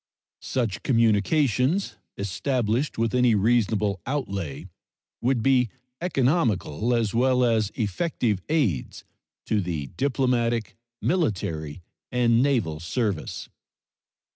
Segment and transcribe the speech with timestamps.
[0.41, 4.67] Such communications, established with any reasonable outlay,
[5.21, 5.69] would be
[6.01, 9.03] economical as well as effective aids
[9.45, 13.47] to the diplomatic, military, and naval service.